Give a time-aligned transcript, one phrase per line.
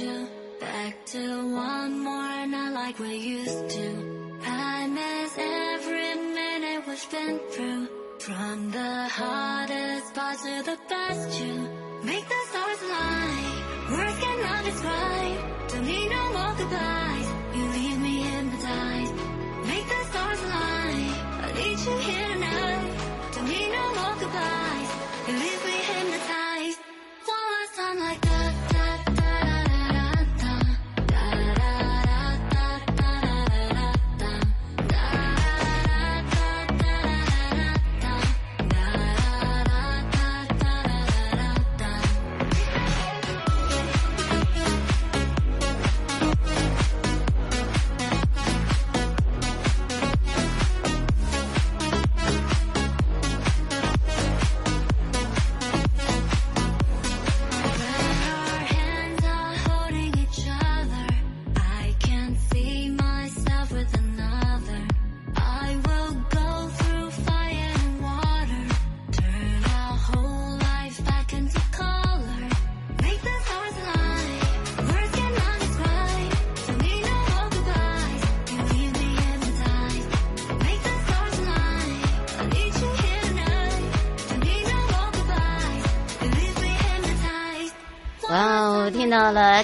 [0.00, 0.28] you
[0.60, 4.38] back to one more, not like we used to.
[4.44, 7.88] I miss every minute we've been through.
[8.18, 11.54] From the hardest parts to the best, you
[12.04, 13.56] make the stars align.
[13.92, 15.68] Words cannot describe.
[15.68, 17.28] Don't need no more goodbyes.
[17.56, 19.14] You leave me hypnotized.
[19.70, 21.08] Make the stars align.
[21.46, 22.84] I need you here tonight.
[23.34, 24.90] Don't need no more goodbyes.
[25.28, 25.55] You leave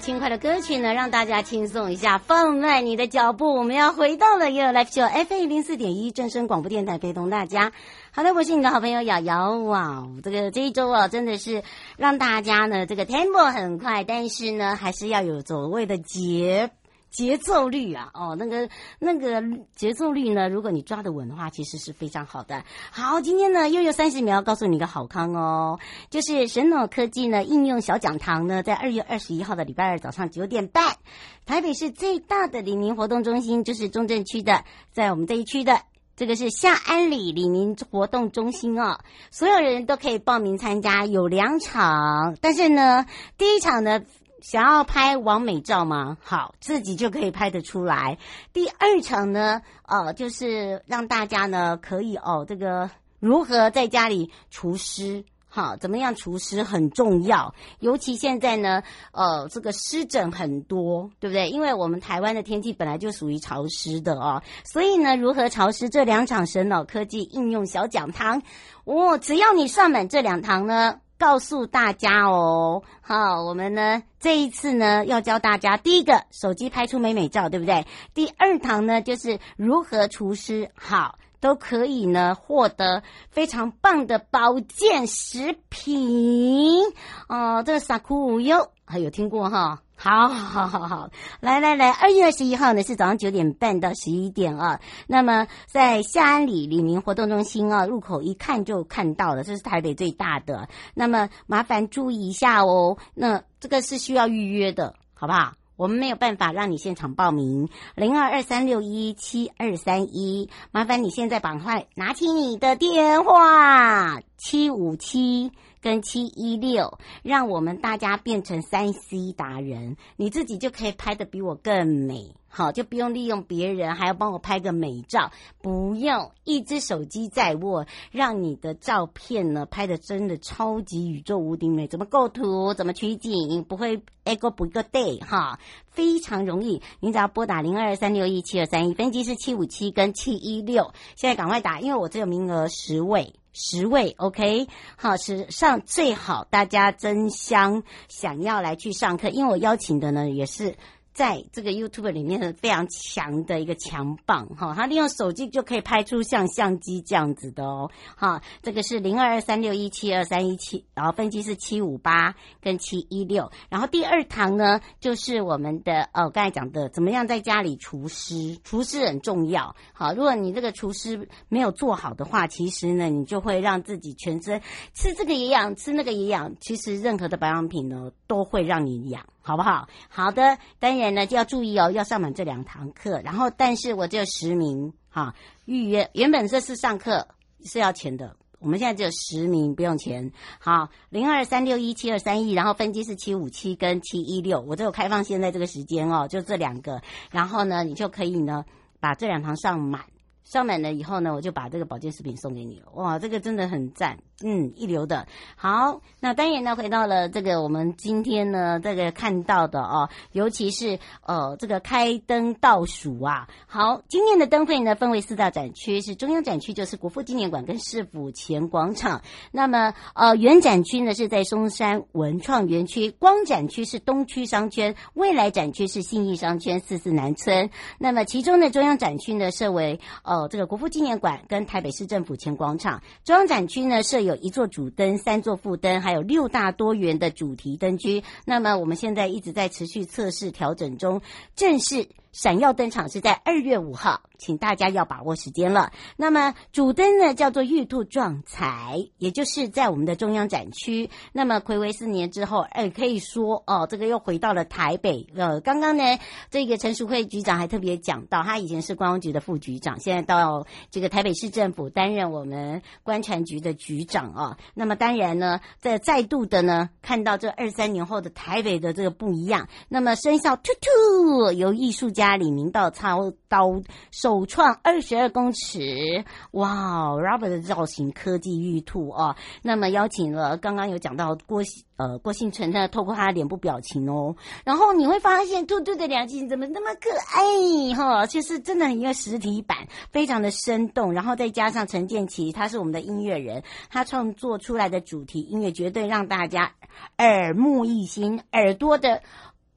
[0.03, 3.55] 轻快的歌曲呢，让大家轻松一下，放慢你的脚步。
[3.55, 7.71] 我们要回到了 Your Life Show FM 零四点一正声广播电台，陪同大家。
[8.11, 9.53] 好的，我是你的好朋友瑶瑶。
[9.59, 11.63] 哇，这个这一周啊，真的是
[11.97, 16.71] 让大家呢，这个 tempo 很快，但是呢，还是要有所谓的节。
[17.13, 19.43] 节奏率啊，哦，那个那个
[19.77, 22.65] 节奏率呢，如果你抓得稳的话，其实是非常好的。
[22.91, 25.79] 好，今天呢又有三十秒告诉你一个好康哦，
[26.09, 30.97] 就是神脑科技呢应用小讲堂呢，在二月二十一号的礼拜二早上九点半，
[31.45, 35.83] 台北市最大的李宁活动中心，就是中正区的，在我们这一区的
[36.17, 38.99] 这个是下安里李宁活动中心哦，
[39.31, 43.05] 所有人都可以报名参加，有两场，但是呢，
[43.37, 44.01] 第一场呢。
[44.43, 46.19] 想要拍完美照吗？
[46.21, 48.19] 好，自己就可以拍得出来。
[48.53, 57.55] 第二场呢，呃，就是让大家呢可以哦，这个如何在家里除湿，好，怎么样除湿很重要。
[57.79, 58.83] 尤其现在呢，
[59.13, 61.49] 呃，这个湿疹很多，对不对？
[61.49, 68.43] 因为我们台湾的天气本来就属于潮湿的哦，所以呢，如何潮湿这两场神脑科技应用小讲堂，
[68.83, 70.99] 哦，只要你上满这两堂呢。
[71.23, 77.87] 告诉大家哦，好，我们呢这一次呢要教大家第一个手机拍出美美照，对不对？
[78.13, 86.83] 第二堂呢就是如何除湿，好，都可以呢获得非常棒的保健食品
[87.29, 87.63] 哦。
[87.65, 89.81] 这个撒库无忧还有听过哈？
[89.95, 94.81] 好，好，好，好，来，来，来，二月二十一号呢是早上九点半到十一点啊。
[95.07, 100.69] 那么在下安里里民活动中心啊，入口一看就看到了，这是台北最大的。
[100.95, 105.53] 那么麻烦注意一下哦，那这个是需要预约的，好不好？
[105.77, 115.53] 我们没有办法让你现场报名，零二二三六一七二三一，麻烦你现在赶快拿起你的电话，七五七。
[115.83, 122.35] 跟七一六，让我们大家变成三 C 达人，你自己就可以拍得比我更美。
[122.55, 131.89] 好，就不用利用别人，还要帮我拍个美照，不用一只手机在握，让你的照片呢拍得真的超级宇宙无敌美。
[131.89, 136.83] 怎么构图，怎么取景，不会一个不一个 day 哈，非常容易。
[137.01, 144.69] 你只要拨打零二三六一七二三一，分机是七五七跟七一六，现在赶快打，因为我只有名额十位，十位 OK。
[144.97, 150.77] 好，史上最好大家争相想要来去上课，因为我邀请的呢也是。
[151.13, 174.63] 在这个 YouTube 里面是非常强的一个强棒哈，他利用手机就可以拍出像相机这样子的哦，哈，这个是零二二三六一七二三一七，然后分机是七五八跟七一六，然后第二堂呢就是我们的哦，刚才讲的怎么样在家里厨师，厨师很重要，好，如果你这个厨师没有做好的话，其实呢你就会让自己全身
[174.95, 179.27] 吃这个也痒，吃那个也痒，其实任何的保养品呢都会让你痒。
[179.43, 179.89] 好不好？
[180.09, 183.21] 好的，当然呢就要注意哦，要上满这两堂课。
[183.23, 185.35] 然后，但是我只有十名哈，
[185.65, 187.27] 预约原本这次上课
[187.65, 190.31] 是要钱的，我们现在只有十名，不用钱。
[190.61, 197.03] 好，零二三六一七二三一，然后分机是七五七跟七一六，我只有开放现在这个时间哦，就这两个。
[197.31, 198.65] 然后呢，你就可以呢
[199.01, 200.03] 把这两堂上满，
[200.45, 202.81] 上满了以后呢，我就把这个保健食品送给你。
[202.95, 204.17] 哇，这个真的很赞。
[204.45, 205.27] 嗯，一流的。
[205.57, 213.49] 好，那当然呢，回到了这个我们今天呢，这个看到的哦，尤其是呃，这个开灯倒数啊。
[213.69, 219.23] 好，今年的灯会呢，分为四大展区，是中央展区，就是国父纪念馆跟市府前广场。
[219.53, 227.71] 那么呃，原展区呢是在松山文创园区，光展区是东区商圈，未来展区是信义商圈四四南村。
[227.99, 233.01] 那么其中的中央展区呢设为呃这个国父纪念馆跟台北市政府前广场。
[233.23, 234.32] 中央展区呢设有。
[234.37, 238.23] 一座主灯，三座副灯，还有六大多元的主题灯区。
[238.45, 241.21] 那么我们现在一直在持续测试调整中，
[241.55, 242.09] 正式。
[242.33, 245.93] 闪耀登场是在二月五号，请大家要把握时间了。
[246.17, 251.11] 那么主灯呢叫做玉兔撞彩，也就是在我们的中央展区。
[251.33, 255.27] 那么睽违四年之后，哎，可以说哦，这个又回到了台北。
[255.37, 256.19] 呃，刚刚呢，
[256.51, 264.57] 这个陈淑慧局长还特别讲到，他以前是观光局的副局长，现在到这个台北市政府担任我们观传局的局长啊。
[264.73, 269.69] 那么当然呢，在再度的呢，看到这二三年后的台北的这个不一样。
[269.91, 272.22] 那么生肖兔兔由艺术家。
[272.23, 281.63] 家李明道操刀首创二十二公尺，哇！Robert 的造型科技玉兔哦，那么邀请了刚刚有讲到郭
[281.97, 288.27] 呃郭婞淳呢，透过他的脸部表情哦，然后你会发现兔兔的两鳍怎么那么可爱哈、哦？
[288.29, 296.73] 其实真的一个实体版，非常的生动，然后再加上陈建奇，他是我们的音乐人，他创作出来的主题音乐绝对让大家
[297.19, 299.23] 耳目一新，耳朵的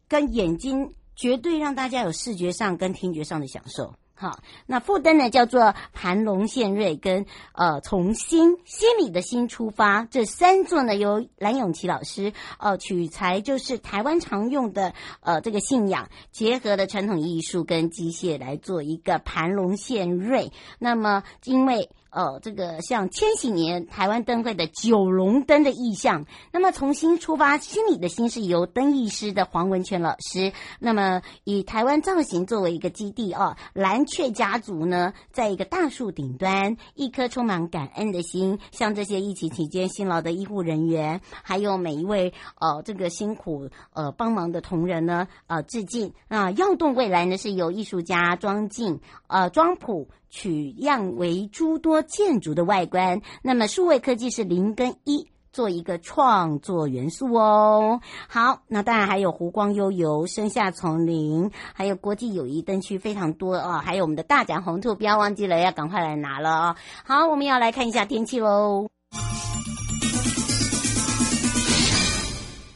[0.08, 0.94] 跟眼睛。
[1.16, 3.94] 绝对让大家有视觉上跟听觉上的享受。
[4.18, 20.54] 好，那副灯呢叫做盘龙献瑞跟呃从心心里的心出发，这三座呢由蓝永琪老师呃取材，就是台湾常用的呃这个信仰，结合的传统艺术跟机械来做一个盘龙献瑞。
[20.80, 46.50] 那么因为呃，这个像千禧年台湾灯会的九龙灯的意象，那么从新出发，心里的心是由灯艺师的黄文全老师，那么以台湾造型作为一个基地哦，蓝雀家族呢，在一个大树顶端，一颗充满感恩的心，向这些疫情期间辛劳的医护人员，还有每一位呃这个辛苦呃帮忙的同仁呢，呃致敬啊！
[46.52, 50.08] 耀动未来呢，是由艺术家庄敬呃庄普。
[50.30, 58.02] 取样为诸多建筑的外观，那么数位科技是零跟一做一个创作元素哦。
[58.28, 66.76] 好，那当然还有湖光悠游、生下丛林，还有国际友谊灯区非常多啊、哦，还有我们的大奖红兔，不要忘记了，要赶快来拿了哦。
[67.06, 68.90] 好，我们要来看一下天气喽。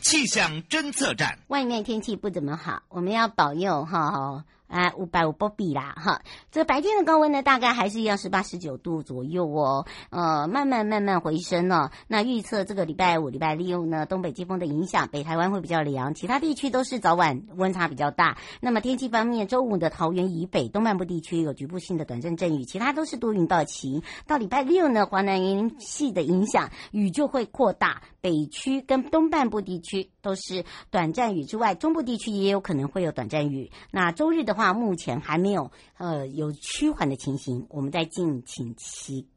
[0.01, 4.45] 气象侦测站，外面天气不怎么好，我们要保佑哈。
[4.69, 6.21] 哎，五百五波比啦，哈，
[6.51, 11.91] 这白天的高温呢，大概还是一样十八、十九度左右哦，呃，慢慢慢慢回升了、哦。
[12.07, 18.37] 那预测这个礼拜五、礼拜六呢，东北季风的影响，北台湾会比较凉，其他地区都是早晚温差比较大。
[18.61, 24.03] 那么天气方面，周五的桃园以北、东半部地区有局部性的短暂阵雨，其他都是多云到晴。
[24.27, 33.71] 到礼拜六呢，华南云系的影响，雨就会扩大，北区跟东半部地区都是短暂雨之外，中部地区也有可能会有短暂雨。
[33.89, 39.27] 那周日的话，目前还没有呃有趋缓的情形，我们再敬请期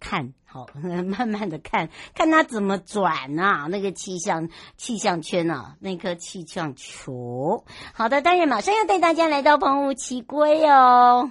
[0.00, 7.66] 看，好， 慢慢的看看它怎么转啊，那个气象气象圈啊，那颗气象球。
[7.92, 11.30] 好的，当然马上要带大家来到澎湖奇龟哦。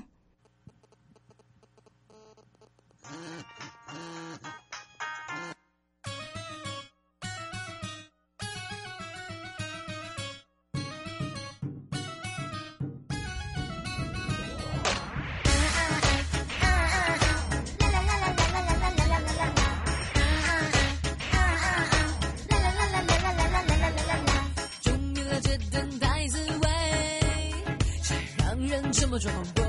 [29.20, 29.66] 状况崩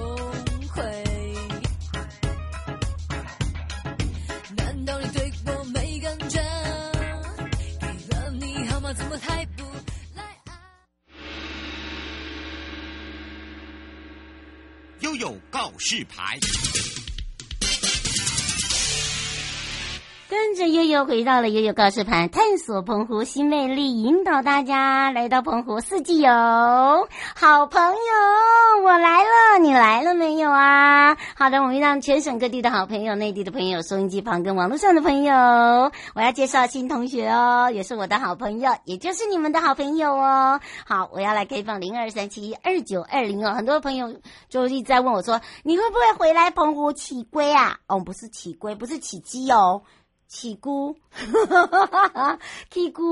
[0.68, 0.82] 溃，
[4.56, 6.38] 难道你对我没感觉？
[7.80, 9.62] 给了你号码，怎么还不
[10.14, 10.52] 来啊？
[15.00, 16.38] 悠悠告示牌。
[20.30, 26.28] 跟着悠悠回到了悠悠告示牌，探索澎湖新魅力，引导大家来到澎湖四季游。
[27.40, 31.16] 好朋友，我来了，你来了没有啊？
[31.36, 35.32] 好的，我们让全省各地的好朋友、内地的朋友、收音机旁跟网络上的朋友，
[36.16, 40.58] 我要介绍新同学哦，也是我的好朋友，也就是你们的好朋友哦。
[40.84, 43.54] 好，我要来开放零二三七一二九二零哦。
[43.54, 44.16] 很多朋友
[44.48, 47.78] 就一直在问我说，你会不会回来澎湖起龟啊？
[47.86, 49.82] 哦，不是起龟，不是起鸡哦。
[50.26, 50.72] 起龟，
[52.68, 53.04] 起龟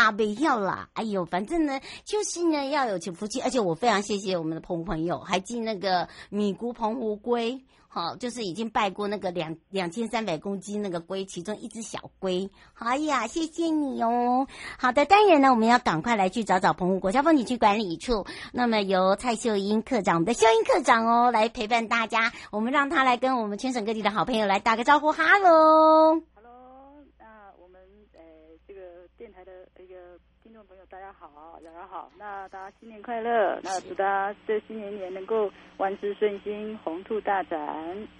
[0.00, 0.88] 啊，不要啦！
[0.94, 7.62] 哎呦，反正呢，就是呢，要有福气，而且我非常谢谢我们的澎湖朋友，还寄那个米龟澎湖龟。
[7.86, 12.48] 好，就是已经拜过那个两两千三百公斤那个龟，其中一只小龟。
[12.74, 14.46] 哎呀，谢谢你哦。
[14.78, 18.24] 好的，当然呢，我们要赶快来去找找澎湖国家风景区管理处。
[18.54, 22.32] 那么由蔡秀英课长，我们的秀英课长哦，来陪伴大家。
[22.50, 25.12] 我们让他来跟我们全省各地的好朋友来打个招呼。
[25.12, 26.22] 哈喽。
[29.18, 30.50] 电台的一个听
[31.18, 37.58] 好，瑶瑶好，那大家新年快乐，那祝大家这新年年能够万事顺心，宏图大展，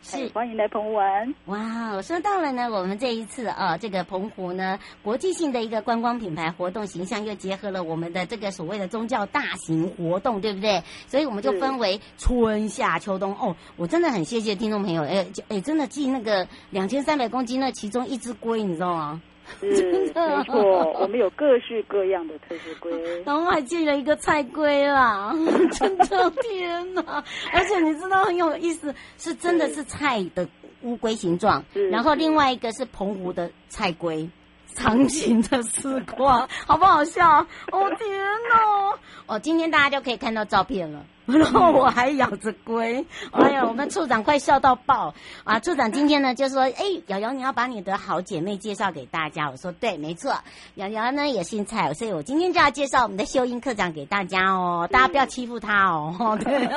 [0.03, 1.35] 是欢迎来澎湖玩。
[1.47, 10.83] 哇，我说到了呢，我们这一次啊，这个澎湖呢，国际性的一个观光品牌活动形象，又结合了我们的这个所谓的宗教大型活动，对不对？
[11.07, 13.37] 所以我们就分为春夏秋冬。
[13.37, 19.23] 哦，我真的很谢谢听众朋友，哎哎，真的寄那个两千三百公斤那其中一只龟，你知道吗？
[19.59, 22.93] 是，没错，我们有各式各样的特色龟，
[23.25, 25.35] 然后还进了一个菜龟啦，
[25.79, 27.25] 真的天哪！
[27.53, 30.47] 而且你知道很有意思，是真的是菜的
[30.83, 34.29] 乌龟形状，然后另外一个是澎湖的菜龟，
[34.75, 37.47] 长形的丝瓜，好不好笑？
[37.73, 38.09] 哦天
[38.49, 38.99] 哪！
[39.27, 41.05] 哦，今天大家就可以看到照片了。
[41.39, 45.15] 然后我还咬着龟，哎呀，我们处长快笑到爆
[45.45, 45.61] 啊！
[45.61, 50.35] 处长今天呢就说：“哎，瑶瑶，你要把你的好姐妹介绍给大家。”我说：“对，没错，
[50.75, 54.89] 瑶瑶呢也姓蔡，所以我今天就要介绍我们的秀英课长给大家哦。
[54.91, 56.69] 大家不要欺负他哦， 对，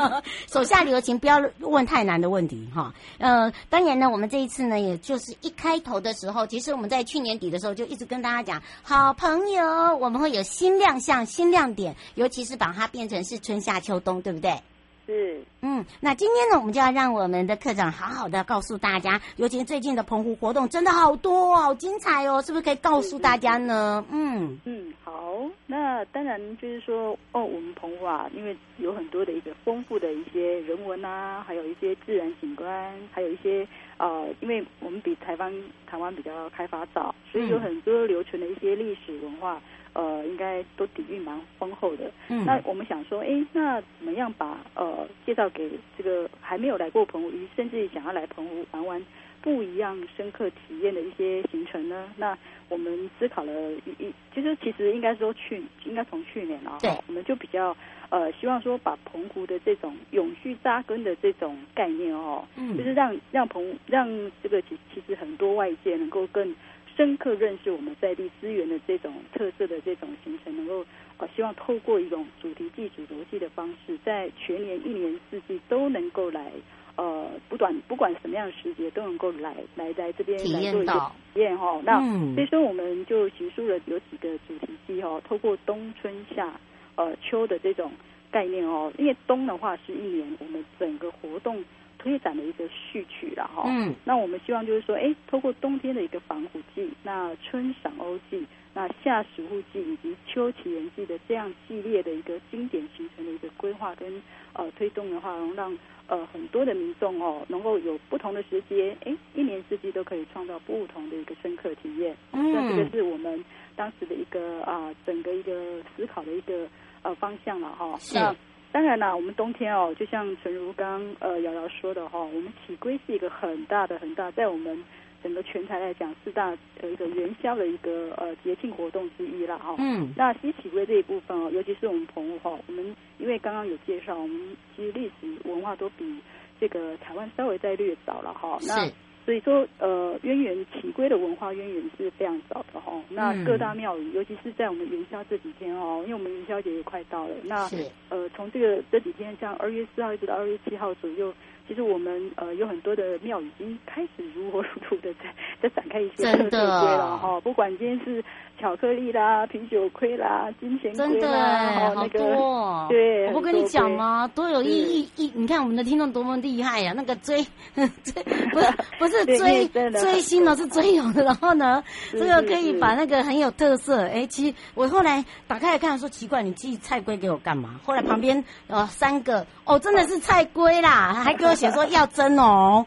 [0.48, 2.94] 手下留情，不要问太难的问题哈。
[3.18, 14.62] 呃，当然呢，我们这一次呢，也就是一开头的时候，其实我们在去年底的时候就一直跟大家讲，好朋友，我们会有新亮相、新亮点，尤其是把它变成是春夏秋冬，对不对？”对，
[15.06, 24.04] 是，嗯，那今天呢，我们就要让我们的课长好好的告诉大家，尤其最近的澎湖活动真的好多哦，好精彩哦，是不是可以告诉大家呢？
[24.12, 33.66] 嗯嗯，好，那当然就是说，哦，我们澎湖啊，因为有很多的一个丰富的一些人文啊，还有一些自然景观，还有一些
[34.00, 35.54] 呃，因为我们比台湾
[35.88, 39.62] 台湾比较开发早，所以有很多留存的一些历史文化。
[39.94, 42.12] 呃，应该都底蕴蛮丰厚的。
[42.30, 49.06] 嗯，那我们想说，哎，那怎么样把呃介绍给这个还没有来过澎湖，甚至想要来澎湖玩玩
[49.42, 52.12] 不一样深刻体验的一些行程呢？
[52.18, 52.38] 那
[52.70, 57.76] 我们思考了一一，其实其实应该说去，应该从去年啊，对，我们就比较
[58.10, 64.08] 呃希望说把澎湖的这种永续扎根的这种概念哦，嗯，就是让让澎让
[64.42, 66.56] 这个其其实很多外界能够更。
[66.96, 70.86] 深刻认识我们在地资源的这种特色的这种形成，能够
[71.18, 76.52] 呃，希望透过一种主题暨主逻辑的方式，在全年一年四季都能够来
[76.96, 81.82] 呃，不管不管什么样的时节都能够来来来这边来做一个体验哈。
[81.84, 82.00] 那
[82.36, 86.60] 所以说我们就提出了有几个主题季哈，透过冬春夏
[86.96, 87.92] 呃秋的这种
[88.30, 91.64] 概念哦，因为冬的话是一年我们整个活动。
[92.04, 93.64] 推展的一个序曲了哈。
[93.66, 112.16] 嗯，那我们希望就是说，哎，透过冬天的一个防腐剂，那春赏欧季，那夏食护季以及秋祈缘季的这样系列的一个经典行程的一个规划跟呃推动的话，能让呃很多的民众哦能够有不同的时节，哎，一年四季都可以创造不同的一个深刻体验。
[112.34, 113.44] 嗯，那这个是我们
[113.76, 116.68] 当时的一个啊、呃、整个一个思考的一个
[117.02, 117.98] 呃方向了哈。
[118.00, 118.20] 是。
[118.20, 118.36] 那
[118.74, 124.84] 当然啦，我们冬天哦，就像陈如刚呃瑶瑶说的哈，我们起归是一个很大的很大，在我们
[125.22, 129.76] 整个全台来讲四大呃一个元宵的一个呃节庆活动之一啦哈。
[129.78, 130.12] 嗯。
[130.18, 136.20] 那西起归这一部分哦，尤其是我们澎湖哈，我们因为刚刚有介绍，我们其实历史文化都比
[136.60, 138.58] 这个台湾稍微再略早了哈。
[138.68, 138.90] 那
[139.26, 143.02] 所以说，呃，渊源起归的文化渊源是非常早的哈、哦。
[143.10, 147.36] 那各大庙宇，尤其是在我们元宵这几天哦，因为我们元宵节也快到了。
[147.44, 147.70] 那
[148.10, 151.34] 呃，从这个这几天，像二月四号一直到二月七号左右，
[151.68, 157.40] 其实我们呃有很多的庙宇已经开始如火如荼的在 在展开一些特色龟了哈。
[157.40, 158.24] 不管今天是
[158.60, 164.30] 巧克力啦、啤酒亏啦、金钱龟啦，好多、哦、对，我不跟你讲吗？
[164.34, 165.32] 多有意义意！
[165.36, 166.94] 你看我们的听众多么厉害呀、啊！
[166.96, 167.44] 那个追
[167.76, 168.24] 追
[169.00, 169.38] 不是不是。
[169.38, 171.24] 追追星呢，是追友的。
[171.24, 174.08] 然后呢， 这个可以把那个很有特色。
[174.08, 177.80] 哎，其实我后来打开来看，说奇怪，你寄菜龟给我干嘛？
[177.84, 182.86] 后来旁边呃三个哦，真的是菜龟啦，还给我写说要蒸哦，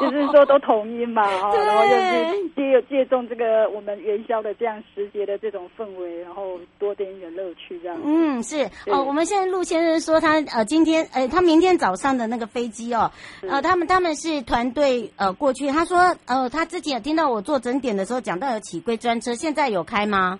[0.00, 8.00] 就是说都同音嘛，哦，然后就是借借重这个我们元宵的这样时节的这种氛围，然后多点一点乐趣这样。
[8.04, 9.02] 嗯，是哦。
[9.02, 13.10] 我们现在陆先生说他呃今天呃他明天早上的那个飞机哦，
[13.48, 14.60] 呃他们他们是团。
[14.60, 20.38] 团队呃过去，他说呃他之前有听到我做整点的时候讲到有起归专车，现在有开吗？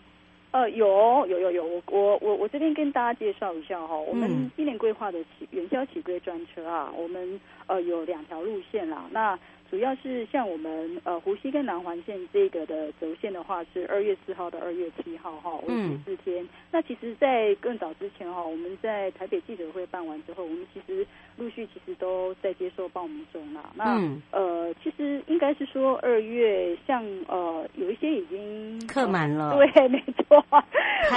[0.51, 0.87] 呃有
[1.27, 9.39] 有有有，我我我我这边跟大家介绍一下哈，我们今年规划的起元宵起归专车啊，我们呃有两条路线啦，那。
[9.71, 16.43] 主要是像我们呃湖西跟南环线这个的轴线的话，是二月四号到二月七号哈，为期四天。
[16.43, 21.07] 嗯、那其实，在更早之前哈，我们在台北记者会办完之后，我们其实
[21.37, 23.71] 陆续其实都在接受报名中啦。
[23.77, 30.45] 那、嗯、呃，其实应该是说二月像呃有一些已经客满了， 对，没错。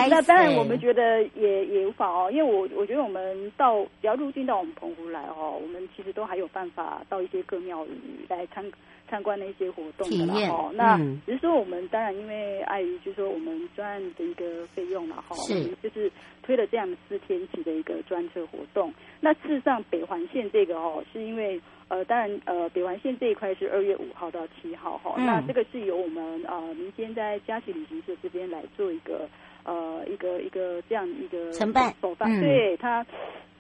[0.10, 7.90] 那当然我们觉得也也无法哦，因为我我觉得我们到只要入境到我们澎湖来哦，我们其实都还有办法到一些各庙宇
[8.30, 8.48] 来。
[8.54, 8.64] 参
[9.10, 18.94] 参观的一些活动的啦，哦，那只是说我们当然因为碍于就是说我们专案的一个费用了哈，是就是推了这样四天期的一个专车活动。
[19.20, 29.28] 那事实上北环线这个哦，是因为呃，当然呃，北环线这一块是二月五号到七号哈，嗯、那这个是由我们呃民间在嘉许旅行社这边来做一个
[29.64, 33.06] 呃一个一个这样一个承办，嗯、对它。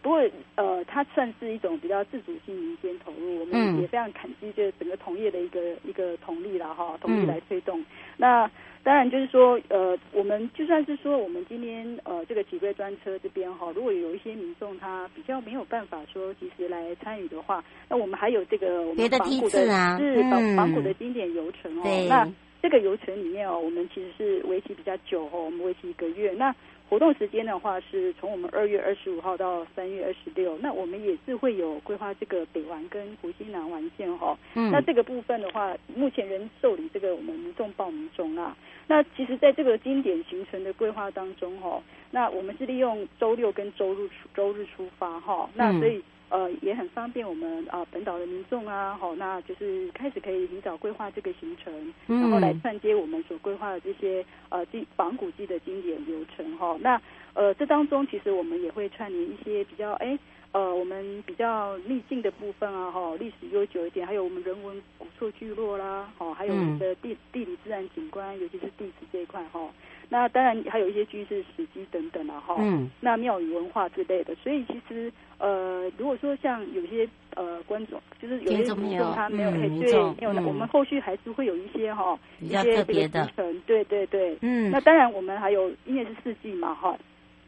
[0.01, 7.79] 不过，呃，它算是一种比较自主性民间投入，我们也非常感激这整个同业的一个一个同力了哈，同力来推动。
[7.79, 7.85] 嗯、
[8.17, 8.51] 那
[8.83, 21.83] 当然就是说，呃，我们就算是说我们今天呃这个脊椎专车这边哈，如果有一些民众他比较没有办法说及时来参与的话，那我们还有这个我们仿古的，啊、是仿仿古的经典游程哦。
[21.83, 22.29] 对那
[22.61, 26.33] 这个游程里面哦，我们其实是为期比较久哦，我们为期一个月。
[26.33, 26.53] 那
[26.93, 30.55] 活动时间的话，是从我们二月二十五号到三月二十六。
[30.59, 34.37] 那我们也是会有规划这个北环跟湖西南环线哈。
[34.53, 34.69] 嗯。
[34.71, 38.55] 那这个部分的话，目前仍受理这个我们民众报名中啊。
[38.85, 45.49] 那其实，在这个经典行程的规划当中哈，那我们是利用周六跟周日出周日出发哈。
[45.55, 45.99] 那所以。
[46.33, 56.75] 呃，也很方便我们啊、呃，本岛的民众啊，好，那就是开始可以提早规划这个行程，然后来串接我们所规划的这些呃经仿古迹的经典流程哈。
[56.81, 56.99] 那
[57.35, 60.17] 呃，这当中其实我们也会串联一些比较哎
[60.53, 69.69] 呃，我们比较秘境的部分啊，哈，历史悠久一点，还有我们人文古厝聚落啦，哈，还有我们的地地理自然景观，尤其是地质这一块哈。
[70.13, 86.95] 那当然还有一些军事史迹等等啊，哈，嗯，那庙宇文化之类的，所以其实呃，如果说像有些呃观众，就是有些民众他没有，对，没有，我们后续还是会有一些哈，一些这个行程，对对对，嗯，那当然我们还有因为是四季嘛，哈，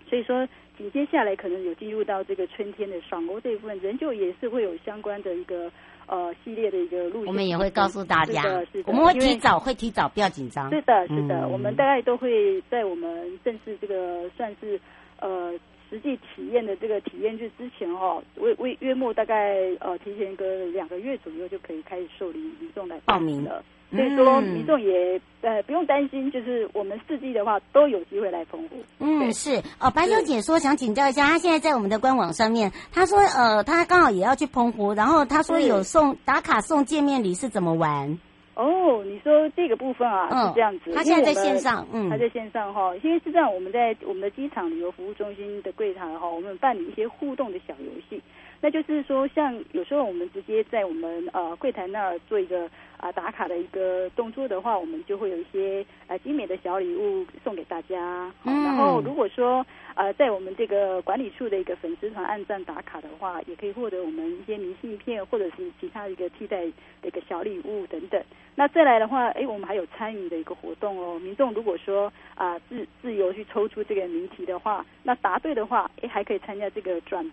[0.09, 5.71] 所以说紧接下来可能有进入到这个春天的赏欧这一部分，仍旧也是会有相关的一个。
[6.07, 10.69] 呃，系列的一个路线，我们也会告诉大家，是的，是的，我们会提早，会提早，不要紧张。
[10.69, 14.79] 是的，是的，嗯、我们大概都会在我们正式这个算是
[15.19, 15.51] 呃
[15.89, 23.43] 实际体验的这个体验日之前哈、哦，为为月末大概呃提前个两个月左右就可以开始受理民众来报名。
[23.43, 23.63] 了。
[23.91, 28.75] 所以说嗯民众也呃不用担心，就是我们四季的话都有机会来澎湖。
[28.99, 29.61] 嗯，是。
[29.79, 38.17] 哦，白小姐说想请教一下，她现在在我们的官网上面，她说呃，她刚好也要去澎湖，然后她说有送打卡送见面礼是怎么玩？
[38.55, 42.09] 哦，你说这个部分啊、嗯是这样子，他现在在线上嗯。
[42.09, 48.21] 他在线上哈，因为是这样，我们在我们的机场旅游服务中心的柜台哈，我们办理一些互动的小游戏，
[48.65, 52.65] 那就是说，像有时候我们直接在我们呃柜台那儿做一个
[52.97, 58.33] 啊、呃、打卡的一个动作的话，我们就会有一些呃精美的小礼物送给大家。
[58.43, 66.65] 嗯然后如果说呃在我们这个管理处的一个粉丝团按赞打卡的话，也可以获得我们一些明信片或者是其他的一个替代
[67.03, 68.19] 的一个小礼物等等。
[68.55, 71.19] 那再来的话，哎，我们还有参与的一个活动哦。
[71.19, 77.23] 民众如果说啊、自自由去抽出这个谜题的话，那答对的话，哎，还可以参加这个转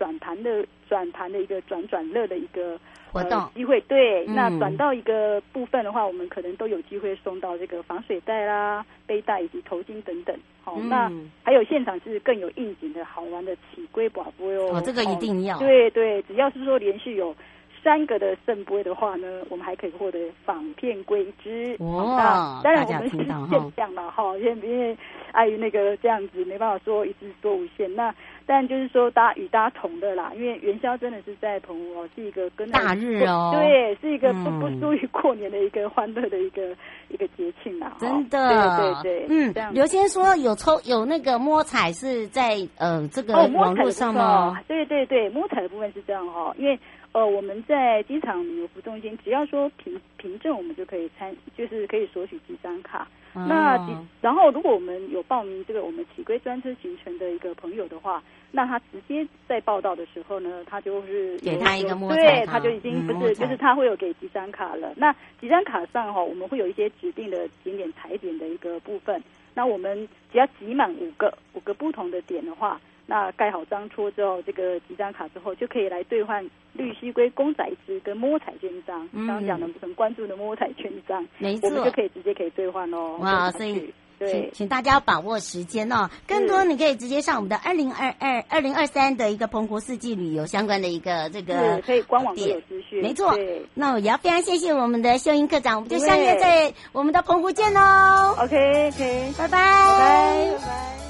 [0.00, 2.80] 转盘的转盘的一个转转乐的一个
[3.12, 3.78] 活动呃、机会。
[3.82, 10.34] 对，嗯那转到一个部分的话，我们可能都有机会送到这个防水袋啦、背带以及头巾等等。
[10.62, 14.74] 好、嗯那还有现场是更有应景的好玩的起龟宝宝哟。
[14.74, 15.58] 哦，这个一定要。
[15.58, 17.36] 对对，只要是说连续有
[17.82, 21.76] 三个的圣杯的话呢，我们还可以获得仿片龟汁。
[21.80, 24.96] 哇那当然我们是听到哈限量了哈，因为因为
[25.32, 27.92] 碍于那个这样子没办法说一次说无限。
[27.94, 28.14] 那
[28.46, 36.74] 但就是说大家与大家同的啦，因为元宵真的是在澎湖哦，是一个跟大日哦对，是一个不嗯不输于过年的一个欢乐的一个
[37.08, 37.96] 一个节庆啦。
[38.00, 46.78] 真的，对对对，嗯这样，刘先说有抽有那个摸彩是在呃这个网络上吗？，对对对，摸彩的部分是这样哈、哦，因为
[47.12, 53.06] 呃我们在机场旅游服务中心，只要说凭凭证，我们就可以参，就是可以索取几张卡。
[53.32, 64.92] 那哦然后如果我们有报名这个我们起归专车行程的一个朋友的话，那他直接在报到的时候呢，他就是给他一个摸彩对，他就已经不是，嗯就是他会有给几张卡了。
[64.96, 69.22] 那几张卡上哈、哦，我们会有一些指定的景点踩点的一个部分。
[69.54, 79.04] 那我们只要集满五个五个不同的点的话，那盖好章戳之后，这个几张卡之后就可以来兑换绿西龟公仔纸跟摸彩券章。
[79.10, 81.90] 嗯刚刚讲的很关注的摸彩券章，没我们就。
[81.90, 83.16] 可以直接可以兑换哦。
[83.18, 84.50] 哇，所以请对。
[84.52, 86.08] 请大家把握时间哦。
[86.24, 93.36] 更多你可以直接上我们的二零二二二零二三的一个澎湖四季旅游相关的一个这个可以官网都有资讯，没错。
[93.74, 97.80] 那我也要非常谢谢我们的秀英课长，我们就对相约在我们的澎湖见喽。
[98.38, 101.09] OK OK，拜拜，拜拜拜拜。